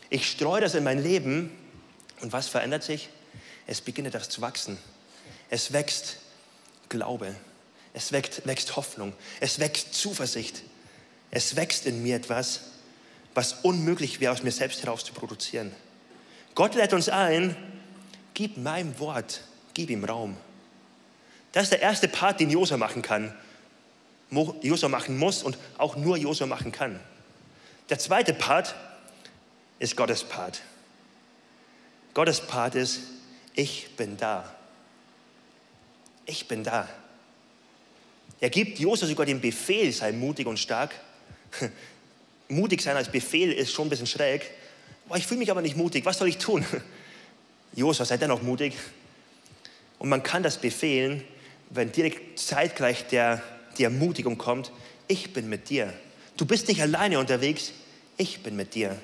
[0.10, 1.52] Ich streue das in mein Leben
[2.21, 3.10] und was verändert sich?
[3.69, 4.79] Es beginnt etwas zu wachsen.
[5.51, 6.17] Es wächst
[6.89, 7.36] Glaube.
[7.93, 9.13] Es wächst, wächst Hoffnung.
[9.41, 10.63] Es wächst Zuversicht.
[11.29, 12.62] Es wächst in mir etwas,
[13.36, 15.71] was unmöglich wäre, aus mir selbst heraus zu produzieren.
[16.55, 17.55] Gott lädt uns ein,
[18.34, 19.41] gib meinem Wort,
[19.75, 20.36] gib ihm Raum.
[21.51, 23.36] Das ist der erste Part, den Josua machen kann.
[24.63, 26.99] Josua machen muss und auch nur Josua machen kann.
[27.91, 28.73] Der zweite Part
[29.77, 30.62] ist Gottes Part.
[32.15, 33.01] Gottes Part ist,
[33.60, 34.50] ich bin da.
[36.26, 36.88] Ich bin da.
[38.39, 40.95] Er gibt Josua sogar den Befehl, sei mutig und stark.
[42.48, 44.50] mutig sein als Befehl ist schon ein bisschen schräg.
[45.10, 46.06] Boah, ich fühle mich aber nicht mutig.
[46.06, 46.63] Was soll ich tun?
[47.76, 48.76] Josua, sei dennoch mutig.
[49.98, 51.26] Und man kann das befehlen,
[51.69, 53.43] wenn direkt zeitgleich der,
[53.78, 54.72] die Ermutigung kommt,
[55.10, 55.93] ich bin mit dir.
[56.38, 57.74] Du bist nicht alleine unterwegs,
[58.15, 58.95] ich bin mit dir.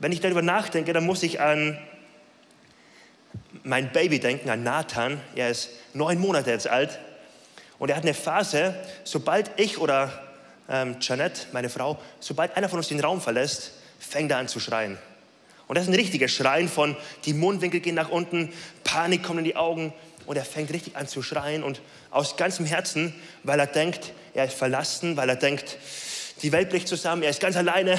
[0.00, 1.78] Wenn ich darüber nachdenke, dann muss ich an
[3.64, 5.20] mein Baby denken, an Nathan.
[5.34, 6.98] Er ist neun Monate jetzt alt.
[7.78, 10.12] Und er hat eine Phase, sobald ich oder
[10.68, 14.60] ähm, Janette, meine Frau, sobald einer von uns den Raum verlässt, fängt er an zu
[14.60, 14.98] schreien.
[15.66, 18.52] Und das ist ein richtiger Schreien von, die Mundwinkel gehen nach unten,
[18.84, 19.92] Panik kommt in die Augen
[20.26, 24.46] und er fängt richtig an zu schreien und aus ganzem Herzen, weil er denkt, er
[24.46, 25.76] ist verlassen, weil er denkt,
[26.42, 27.98] die Welt bricht zusammen, er ist ganz alleine.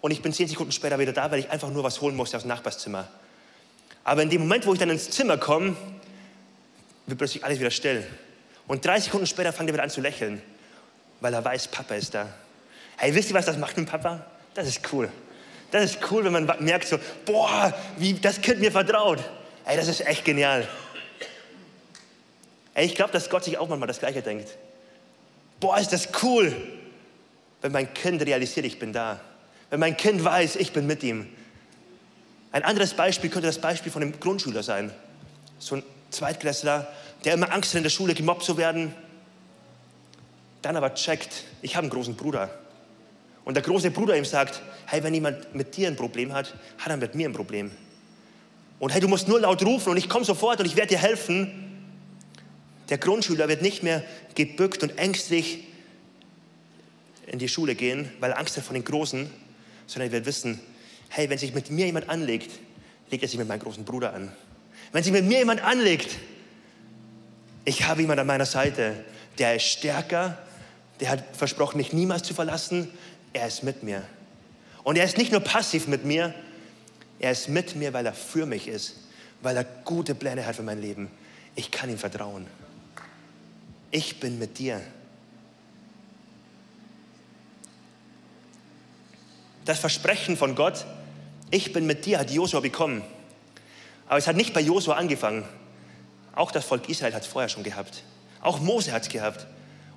[0.00, 2.36] Und ich bin zehn Sekunden später wieder da, weil ich einfach nur was holen musste
[2.36, 3.08] aus dem Nachbarszimmer.
[4.04, 5.76] Aber in dem Moment, wo ich dann ins Zimmer komme,
[7.06, 8.06] wird plötzlich alles wieder still.
[8.66, 10.40] Und drei Sekunden später fängt er wieder an zu lächeln,
[11.20, 12.28] weil er weiß, Papa ist da.
[12.96, 14.24] Hey, wisst ihr, was das macht mit Papa?
[14.54, 15.08] Das ist cool.
[15.70, 19.18] Das ist cool, wenn man merkt so, boah, wie das Kind mir vertraut.
[19.64, 20.66] Ey, das ist echt genial.
[22.74, 24.48] Ey, ich glaube, dass Gott sich auch manchmal das Gleiche denkt.
[25.60, 26.54] Boah, ist das cool,
[27.60, 29.20] wenn mein Kind realisiert, ich bin da.
[29.68, 31.28] Wenn mein Kind weiß, ich bin mit ihm.
[32.52, 34.90] Ein anderes Beispiel könnte das Beispiel von einem Grundschüler sein.
[35.58, 36.88] So ein Zweitklässler,
[37.24, 38.94] der immer Angst hat, in der Schule gemobbt zu werden.
[40.62, 42.50] Dann aber checkt, ich habe einen großen Bruder.
[43.44, 46.88] Und der große Bruder ihm sagt, hey, wenn jemand mit dir ein Problem hat, hat
[46.88, 47.70] er mit mir ein Problem.
[48.78, 50.98] Und hey, du musst nur laut rufen und ich komme sofort und ich werde dir
[50.98, 51.86] helfen.
[52.88, 54.02] Der Grundschüler wird nicht mehr
[54.34, 55.64] gebückt und ängstlich
[57.26, 59.30] in die Schule gehen, weil er Angst hat vor den Großen,
[59.86, 60.60] sondern er wird wissen,
[61.10, 62.50] hey, wenn sich mit mir jemand anlegt,
[63.10, 64.32] legt er sich mit meinem großen Bruder an.
[64.92, 66.16] Wenn sich mit mir jemand anlegt,
[67.64, 69.04] ich habe jemand an meiner Seite,
[69.38, 70.38] der ist stärker,
[71.00, 72.88] der hat versprochen, mich niemals zu verlassen,
[73.32, 74.02] er ist mit mir.
[74.82, 76.34] Und er ist nicht nur passiv mit mir,
[77.18, 78.96] er ist mit mir, weil er für mich ist,
[79.42, 81.10] weil er gute Pläne hat für mein Leben.
[81.54, 82.46] Ich kann ihm vertrauen
[83.90, 84.80] ich bin mit dir.
[89.64, 90.86] Das Versprechen von Gott,
[91.50, 93.02] ich bin mit dir, hat Josua bekommen.
[94.08, 95.44] Aber es hat nicht bei Josua angefangen.
[96.34, 98.02] Auch das Volk Israel hat es vorher schon gehabt.
[98.40, 99.46] Auch Mose hat es gehabt.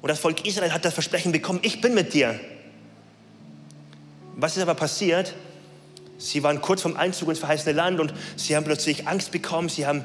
[0.02, 2.39] Und das Volk Israel hat das Versprechen bekommen, ich bin mit dir.
[4.36, 5.34] Was ist aber passiert?
[6.18, 9.70] Sie waren kurz vom Einzug ins verheißene Land und sie haben plötzlich Angst bekommen.
[9.70, 10.04] Sie haben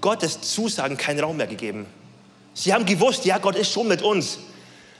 [0.00, 1.86] Gottes Zusagen keinen Raum mehr gegeben.
[2.54, 4.38] Sie haben gewusst, ja, Gott ist schon mit uns.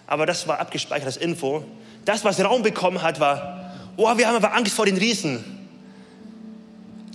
[0.07, 1.64] Aber das war abgespeichertes Info.
[2.05, 5.60] Das, was Raum bekommen hat, war, oh, wir haben aber Angst vor den Riesen.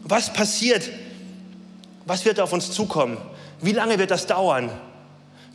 [0.06, 0.90] Was passiert?
[2.06, 3.18] Was wird auf uns zukommen?
[3.60, 4.70] Wie lange wird das dauern?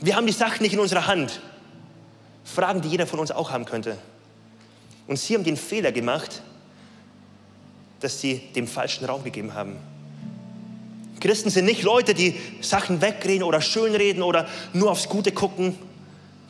[0.00, 1.40] Wir haben die Sachen nicht in unserer Hand.
[2.44, 3.96] Fragen, die jeder von uns auch haben könnte.
[5.06, 6.42] Und sie haben den Fehler gemacht,
[8.00, 9.76] dass sie dem falschen Raum gegeben haben.
[11.20, 15.78] Christen sind nicht Leute, die Sachen wegreden oder schönreden oder nur aufs Gute gucken.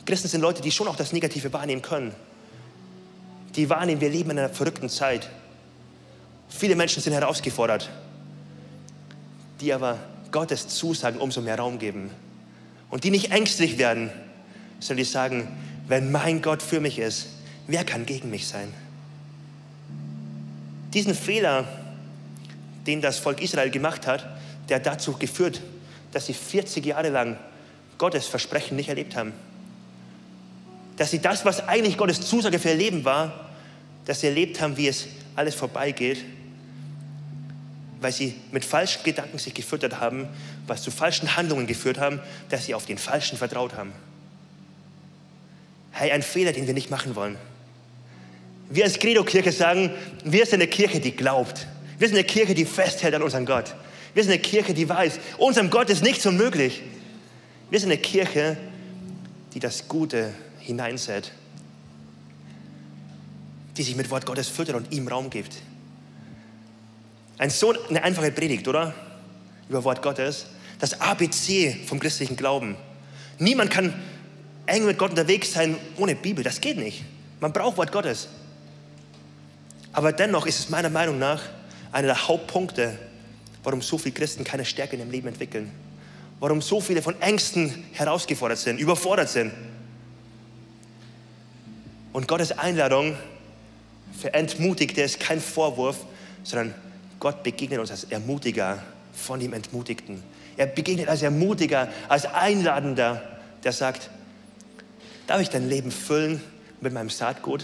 [0.05, 2.15] Christen sind Leute, die schon auch das Negative wahrnehmen können.
[3.55, 5.29] Die wahrnehmen, wir leben in einer verrückten Zeit.
[6.51, 7.89] Viele Menschen sind herausgefordert,
[9.61, 9.97] die aber
[10.31, 12.11] Gottes Zusagen umso mehr Raum geben.
[12.89, 14.11] Und die nicht ängstlich werden,
[14.79, 15.47] sondern die sagen,
[15.87, 17.27] wenn mein Gott für mich ist,
[17.67, 18.73] wer kann gegen mich sein?
[20.93, 21.67] Diesen Fehler,
[22.85, 24.27] den das Volk Israel gemacht hat,
[24.67, 25.61] der hat dazu geführt,
[26.11, 27.37] dass sie 40 Jahre lang
[27.97, 29.31] Gottes Versprechen nicht erlebt haben.
[30.97, 33.49] Dass sie das, was eigentlich Gottes Zusage für ihr Leben war,
[34.05, 36.23] dass sie erlebt haben, wie es alles vorbeigeht,
[38.01, 40.27] weil sie mit falschen Gedanken sich gefüttert haben,
[40.67, 43.93] was zu falschen Handlungen geführt haben, dass sie auf den Falschen vertraut haben.
[45.91, 47.37] Hey, ein Fehler, den wir nicht machen wollen.
[48.69, 49.91] Wir als Credo-Kirche sagen,
[50.23, 51.67] wir sind eine Kirche, die glaubt.
[51.99, 53.75] Wir sind eine Kirche, die festhält an unseren Gott.
[54.15, 56.81] Wir sind eine Kirche, die weiß, unserem Gott ist nichts unmöglich.
[57.69, 58.57] Wir sind eine Kirche,
[59.53, 61.31] die das Gute hineinsät,
[63.77, 65.57] die sich mit Wort Gottes füttert und ihm Raum gibt.
[67.41, 68.93] Ein so eine einfache Predigt, oder?
[69.67, 70.45] Über Wort Gottes.
[70.77, 72.75] Das ABC vom christlichen Glauben.
[73.39, 73.95] Niemand kann
[74.67, 76.43] eng mit Gott unterwegs sein ohne Bibel.
[76.43, 77.03] Das geht nicht.
[77.39, 78.27] Man braucht Wort Gottes.
[79.91, 81.41] Aber dennoch ist es meiner Meinung nach
[81.91, 82.99] einer der Hauptpunkte
[83.63, 85.71] warum so viele Christen keine Stärke in ihrem Leben entwickeln.
[86.39, 89.51] Warum so viele von Ängsten herausgefordert sind, überfordert sind.
[92.13, 93.15] Und Gottes Einladung
[94.19, 95.97] für Entmutigte ist kein Vorwurf,
[96.43, 96.73] sondern
[97.21, 100.21] Gott begegnet uns als Ermutiger von dem Entmutigten.
[100.57, 103.21] Er begegnet als Ermutiger, als Einladender,
[103.63, 104.09] der sagt,
[105.27, 106.41] darf ich dein Leben füllen
[106.81, 107.63] mit meinem Saatgut?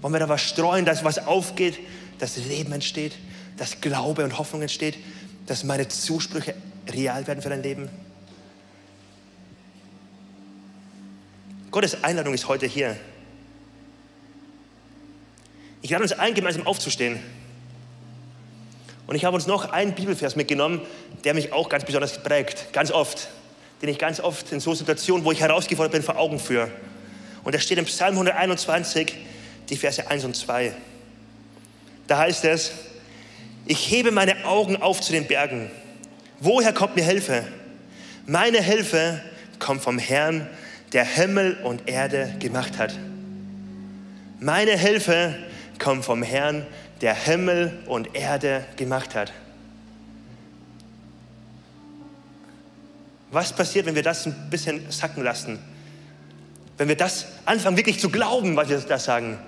[0.00, 1.78] Wollen wir da was streuen, dass was aufgeht,
[2.18, 3.12] dass Leben entsteht,
[3.58, 4.96] dass Glaube und Hoffnung entsteht?
[5.46, 6.54] dass meine Zusprüche
[6.88, 7.88] real werden für dein Leben?
[11.70, 12.96] Gottes Einladung ist heute hier.
[15.82, 17.18] Ich lade uns ein, gemeinsam aufzustehen.
[19.06, 20.80] Und ich habe uns noch einen Bibelvers mitgenommen,
[21.24, 23.28] der mich auch ganz besonders prägt, ganz oft,
[23.82, 26.70] den ich ganz oft in so Situationen, wo ich herausgefordert bin, vor Augen führe.
[27.44, 29.14] Und der steht im Psalm 121,
[29.68, 30.72] die Verse 1 und 2.
[32.06, 32.72] Da heißt es,
[33.66, 35.70] Ich hebe meine Augen auf zu den Bergen.
[36.40, 37.46] Woher kommt mir Hilfe?
[38.26, 39.22] Meine Hilfe
[39.58, 40.48] kommt vom Herrn,
[40.92, 42.94] der Himmel und Erde gemacht hat.
[44.40, 45.34] Meine Hilfe
[45.78, 46.66] kommt vom Herrn,
[47.04, 49.30] der Himmel und Erde gemacht hat.
[53.30, 55.58] Was passiert, wenn wir das ein bisschen sacken lassen?
[56.78, 59.38] Wenn wir das anfangen wirklich zu glauben, was wir da sagen.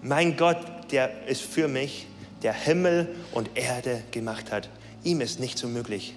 [0.00, 0.56] Mein Gott,
[0.90, 2.06] der ist für mich,
[2.40, 4.70] der Himmel und Erde gemacht hat.
[5.04, 6.14] Ihm ist nichts unmöglich.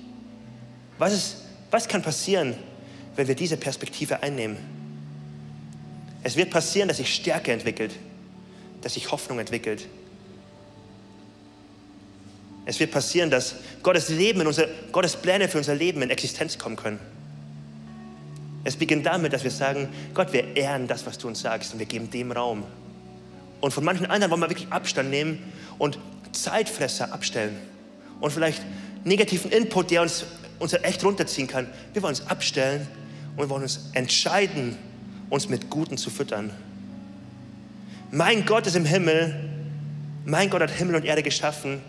[0.97, 1.35] Was, ist,
[1.71, 2.55] was kann passieren,
[3.17, 4.55] wenn wir diese Perspektive einnehmen?
[6.23, 7.91] Es wird passieren, dass sich Stärke entwickelt,
[8.79, 9.89] dass sich Hoffnung entwickelt.
[12.65, 16.57] Es wird passieren, dass Gottes Leben, in unser, Gottes Pläne für unser Leben in Existenz
[16.57, 16.99] kommen können.
[18.63, 21.79] Es beginnt damit, dass wir sagen, Gott, wir ehren das, was du uns sagst und
[21.79, 22.63] wir geben dem Raum.
[23.59, 25.39] Und von manchen anderen wollen wir wirklich Abstand nehmen
[25.77, 25.99] und
[26.31, 27.57] Zeitfresser abstellen.
[28.21, 28.61] Und vielleicht
[29.03, 30.25] negativen Input, der uns,
[30.59, 31.67] uns echt runterziehen kann.
[31.91, 32.87] Wir wollen uns abstellen
[33.35, 34.77] und wir wollen uns entscheiden,
[35.29, 36.51] uns mit Guten zu füttern.
[38.11, 39.49] Mein Gott ist im Himmel.
[40.25, 41.81] Mein Gott hat Himmel und Erde geschaffen.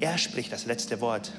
[0.00, 1.32] Er spricht das letzte Wort.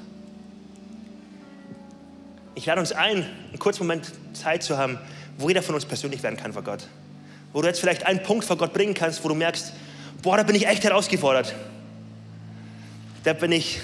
[2.56, 5.00] Ich lade uns ein, einen kurzen Moment Zeit zu haben,
[5.38, 6.88] wo jeder von uns persönlich werden kann vor Gott.
[7.54, 9.72] Wo du jetzt vielleicht einen Punkt vor Gott bringen kannst, wo du merkst,
[10.22, 11.56] boah, da bin ich echt herausgefordert.
[13.24, 13.80] Da bin ich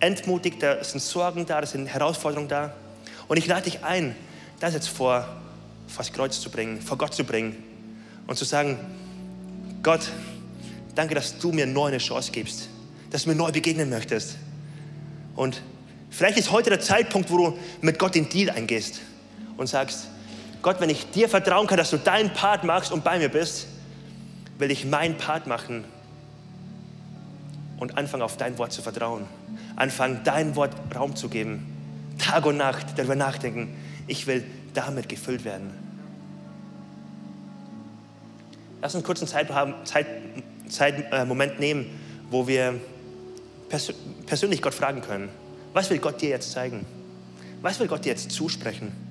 [0.00, 2.74] entmutigt, da sind Sorgen da, da sind Herausforderungen da.
[3.28, 4.16] Und ich lade dich ein,
[4.58, 5.28] das jetzt vor,
[5.86, 7.56] vor das Kreuz zu bringen, vor Gott zu bringen
[8.26, 8.78] und zu sagen,
[9.82, 10.10] Gott,
[10.94, 12.68] danke, dass du mir neu eine Chance gibst,
[13.10, 14.36] dass du mir neu begegnen möchtest.
[15.34, 15.62] Und
[16.10, 19.00] vielleicht ist heute der Zeitpunkt, wo du mit Gott den Deal eingehst
[19.56, 20.08] und sagst,
[20.62, 23.66] Gott, wenn ich dir vertrauen kann, dass du deinen Part machst und bei mir bist,
[24.58, 25.84] will ich meinen Part machen
[27.78, 29.26] und anfangen auf dein Wort zu vertrauen.
[29.76, 31.74] Anfangen dein Wort Raum zu geben.
[32.18, 33.76] Tag und Nacht darüber nachdenken.
[34.08, 34.44] Ich will
[34.74, 35.70] damit gefüllt werden.
[38.80, 39.48] Lass uns kurz einen Zeit,
[39.84, 40.06] Zeit,
[40.68, 41.24] Zeit, äh,
[41.58, 41.86] nehmen,
[42.30, 42.80] wo wir
[43.68, 43.92] pers
[44.26, 45.28] persönlich Gott fragen können.
[45.72, 46.86] Was will Gott dir jetzt zeigen?
[47.62, 49.07] Was will Gott dir jetzt zusprechen?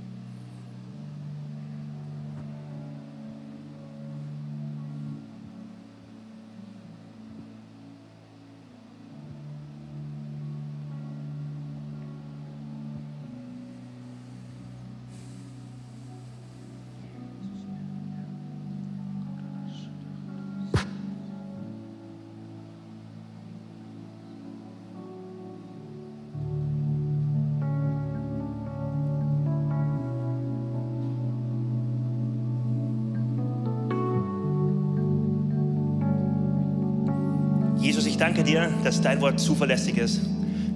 [38.87, 40.21] Dass dein Wort zuverlässig ist,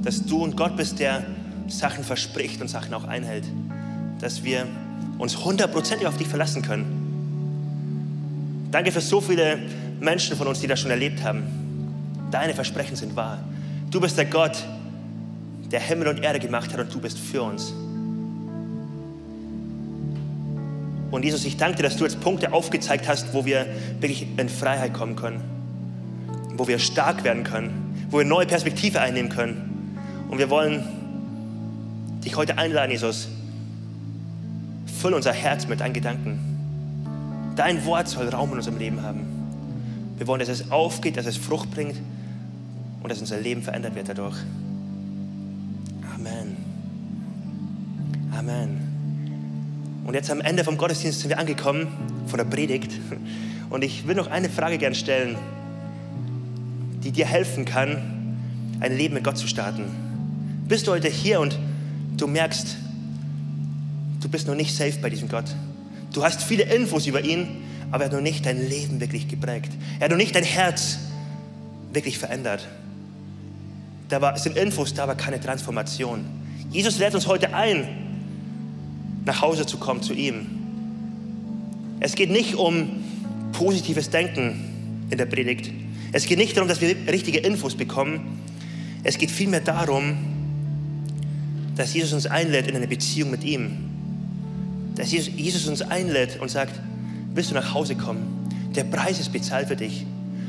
[0.04, 1.24] dass du und Gott bist, der
[1.70, 3.46] Sachen verspricht und Sachen auch einhält,
[4.20, 4.68] dass wir
[5.18, 8.68] uns hundertprozentig auf dich verlassen können.
[8.70, 9.60] Danke für so viele
[10.02, 11.44] Menschen von uns, die das schon erlebt haben.
[12.32, 13.40] Deine Versprechen sind wahr.
[13.90, 14.62] Du bist der Gott,
[15.72, 17.74] der Himmel und Erde gemacht hat und du bist für uns.
[21.12, 23.68] Und Jesus, ich danke dir, dass du jetzt Punkte aufgezeigt hast, wo wir
[24.02, 25.62] wirklich in Freiheit kommen können
[26.62, 27.81] wo wir stark werden können,
[28.12, 29.98] wo wir neue Perspektive einnehmen können.
[30.30, 30.84] Und wir wollen
[32.24, 33.30] dich heute einladen, Jesus.
[35.00, 36.40] Füll unser Herz mit deinen Gedanken.
[37.56, 39.26] Dein Wort soll Raum in unserem Leben haben.
[40.18, 41.96] Wir wollen, dass es aufgeht, dass es Frucht bringt
[43.02, 44.36] und dass unser Leben verändert wird dadurch.
[46.16, 46.56] Amen.
[48.38, 48.92] Amen.
[50.06, 51.88] Und jetzt am Ende vom Gottesdienst sind wir angekommen,
[52.28, 52.92] von der Predigt.
[53.70, 55.38] Und ich will noch eine Frage gern stellen
[57.04, 57.98] die dir helfen kann,
[58.80, 59.86] ein Leben mit Gott zu starten.
[60.68, 61.58] Bist du heute hier und
[62.18, 62.78] du merkst,
[64.22, 65.46] du bist noch nicht safe bei diesem Gott.
[66.14, 67.48] Du hast viele Infos über ihn,
[67.92, 69.72] aber er hat noch nicht dein Leben wirklich geprägt.
[70.00, 71.00] Er hat noch nicht dein Herz
[71.94, 72.68] wirklich verändert.
[74.10, 76.26] Da war, sind Infos, da war keine Transformation.
[76.70, 77.88] Jesus lädt uns heute ein,
[79.26, 80.48] nach Hause zu kommen zu ihm.
[82.00, 83.04] Es geht nicht um
[83.54, 85.72] positives Denken in der Predigt.
[86.12, 88.40] Es geht nicht darum, dass wir richtige Infos bekommen.
[89.04, 90.18] Es geht vielmehr darum,
[91.76, 93.90] dass Jesus uns einlädt in eine Beziehung mit ihm.
[94.96, 96.80] Dass Jesus uns einlädt und sagt,
[97.34, 98.50] willst du nach Hause kommen?
[98.76, 100.06] Der Preis ist bezahlt für dich.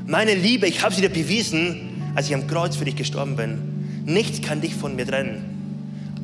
[0.07, 3.59] Meine Liebe, ich habe sie dir bewiesen, als ich am Kreuz für dich gestorben bin.
[4.05, 5.45] Nichts kann dich von mir trennen,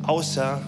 [0.03, 0.61] außer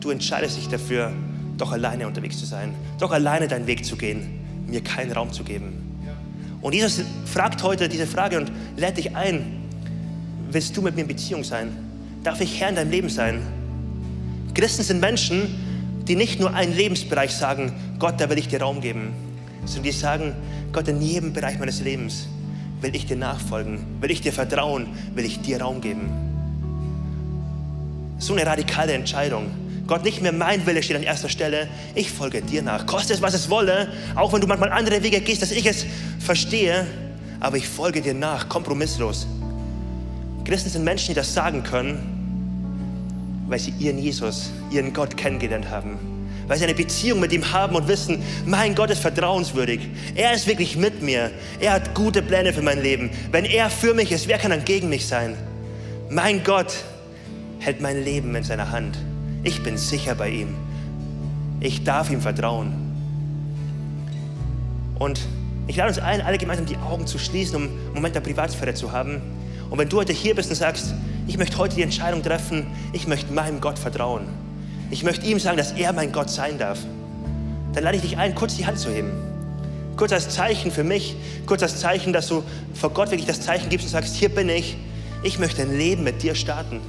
[0.00, 1.12] du entscheidest dich dafür,
[1.56, 5.44] doch alleine unterwegs zu sein, doch alleine deinen Weg zu gehen, mir keinen Raum zu
[5.44, 5.89] geben.
[6.62, 9.56] Und Jesus fragt heute diese Frage und lädt dich ein.
[10.50, 11.68] willst du mit mir in Beziehung sein?
[12.24, 13.40] Darf ich Herr in deinem Leben sein?
[14.54, 15.48] Christen sind Menschen,
[16.08, 19.12] die nicht nur einen Lebensbereich sagen, Gott, da will ich dir Raum geben,
[19.64, 20.34] sondern die sagen,
[20.72, 22.26] Gott, in jedem Bereich meines Lebens
[22.80, 26.10] will ich dir nachfolgen, will ich dir vertrauen, will ich dir Raum geben.
[28.18, 29.46] So eine radikale Entscheidung.
[29.90, 31.66] Gott, nicht mehr mein Wille steht an erster Stelle,
[31.96, 32.86] ich folge dir nach.
[32.86, 35.84] Koste es, was es wolle, auch wenn du manchmal andere Wege gehst, dass ich es
[36.20, 36.86] verstehe,
[37.40, 39.26] aber ich folge dir nach, kompromisslos.
[40.44, 41.98] Christen sind Menschen, die das sagen können,
[43.48, 45.98] weil sie ihren Jesus, ihren Gott kennengelernt haben.
[46.46, 49.80] Weil sie eine Beziehung mit ihm haben und wissen, mein Gott ist vertrauenswürdig.
[50.14, 51.32] Er ist wirklich mit mir.
[51.58, 53.10] Er hat gute Pläne für mein Leben.
[53.32, 55.34] Wenn er für mich ist, wer kann dann gegen mich sein?
[56.08, 56.76] Mein Gott
[57.58, 58.96] hält mein Leben in seiner Hand.
[59.42, 60.54] Ich bin sicher bei ihm.
[61.60, 62.72] Ich darf ihm vertrauen.
[64.98, 65.20] Und
[65.66, 68.74] ich lade uns ein, alle gemeinsam die Augen zu schließen, um einen Moment der Privatsphäre
[68.74, 69.22] zu haben.
[69.70, 70.94] Und wenn du heute hier bist und sagst,
[71.26, 74.26] ich möchte heute die Entscheidung treffen, ich möchte meinem Gott vertrauen.
[74.90, 76.80] Ich möchte ihm sagen, dass er mein Gott sein darf.
[77.72, 79.12] Dann lade ich dich ein, kurz die Hand zu heben.
[79.96, 81.14] Kurz als Zeichen für mich,
[81.46, 82.42] kurz als Zeichen, dass du
[82.74, 84.76] vor Gott wirklich das Zeichen gibst und sagst, hier bin ich.
[85.22, 86.80] Ich möchte ein Leben mit dir starten.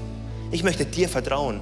[0.52, 1.62] Ich möchte dir vertrauen.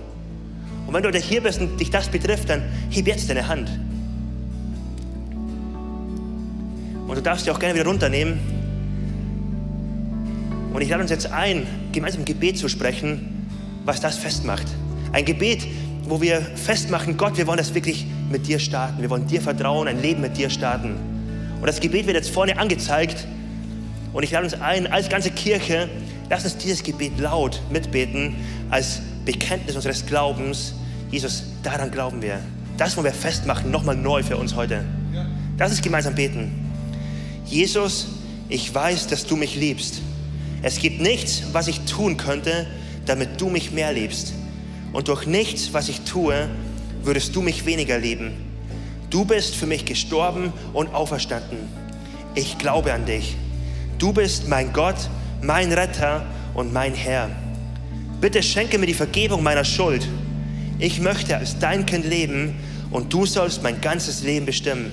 [0.90, 3.70] Und wenn du heute hier bist und dich das betrifft, dann heb jetzt deine Hand.
[7.08, 8.40] Und du darfst sie auch gerne wieder runternehmen.
[10.74, 13.46] Und ich lade uns jetzt ein, gemeinsam ein Gebet zu sprechen,
[13.86, 14.66] was das festmacht.
[15.12, 15.68] Ein Gebet,
[16.06, 19.00] wo wir festmachen, Gott, wir wollen das wirklich mit dir starten.
[19.00, 20.96] Wir wollen dir vertrauen, ein Leben mit dir starten.
[21.62, 23.28] Und das Gebet wird jetzt vorne angezeigt.
[24.12, 25.88] Und ich lade uns ein, als ganze Kirche,
[26.32, 28.38] lass uns dieses Gebet laut mitbeten,
[28.72, 30.74] als Bekenntnis unseres Glaubens.
[31.12, 32.40] Jesus, daran glauben wir.
[32.78, 34.86] Das wollen wir festmachen, nochmal neu für uns heute.
[35.58, 36.52] Das ist gemeinsam beten.
[37.46, 38.08] Jesus,
[38.48, 40.02] ich weiß, dass du mich liebst.
[40.62, 42.68] Es gibt nichts, was ich tun könnte,
[43.06, 44.34] damit du mich mehr liebst.
[44.94, 46.50] Und durch nichts, was ich tue,
[47.04, 48.34] würdest du mich weniger lieben.
[49.10, 51.58] Du bist für mich gestorben und auferstanden.
[52.36, 53.36] Ich glaube an dich.
[53.98, 55.10] Du bist mein Gott,
[55.42, 57.30] mein Retter und mein Herr.
[58.22, 60.08] Bitte schenke mir die Vergebung meiner Schuld.
[60.82, 62.56] Ich möchte als dein Kind leben
[62.90, 64.92] und du sollst mein ganzes Leben bestimmen.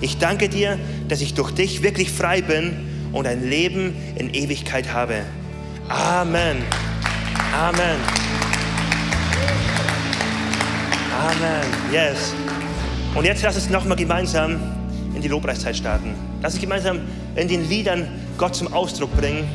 [0.00, 2.72] Ich danke dir, dass ich durch dich wirklich frei bin
[3.12, 5.16] und ein Leben in Ewigkeit habe.
[5.88, 6.62] Amen.
[7.52, 7.98] Amen.
[11.20, 11.66] Amen.
[11.92, 12.32] Yes.
[13.14, 14.58] Und jetzt lass uns nochmal gemeinsam
[15.14, 16.14] in die Lobpreiszeit starten.
[16.40, 17.00] Lass uns gemeinsam
[17.36, 18.08] in den Liedern
[18.38, 19.46] Gott zum Ausdruck bringen,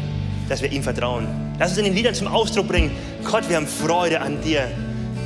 [0.47, 1.25] dass wir ihm vertrauen.
[1.57, 2.91] Lass uns in den Liedern zum Ausdruck bringen,
[3.23, 4.67] Gott, wir haben Freude an dir.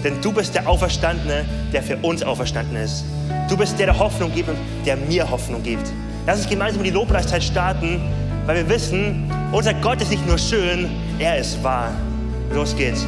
[0.03, 3.03] Denn du bist der Auferstandene, der für uns auferstanden ist.
[3.49, 5.91] Du bist der, der Hoffnung gibt und der mir Hoffnung gibt.
[6.25, 8.01] Lass uns gemeinsam in die Lobpreiszeit starten,
[8.45, 10.89] weil wir wissen, unser Gott ist nicht nur schön,
[11.19, 11.91] er ist wahr.
[12.53, 13.05] Los geht's.